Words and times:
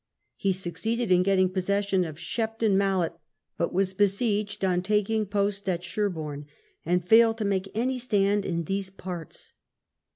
He 0.35 0.51
succeeded 0.51 1.11
in 1.11 1.21
getting 1.21 1.47
pos 1.47 1.65
session 1.65 2.03
of 2.05 2.17
Shepton 2.19 2.75
Mallet, 2.75 3.13
but 3.55 3.71
was 3.71 3.93
besieged 3.93 4.65
on 4.65 4.81
taking 4.81 5.27
post 5.27 5.69
at 5.69 5.83
Sherborne, 5.83 6.47
and 6.83 7.07
failed 7.07 7.37
to 7.37 7.45
make 7.45 7.69
any 7.75 7.99
stand 7.99 8.43
in 8.43 8.63
these 8.63 8.89
parts. 8.89 9.53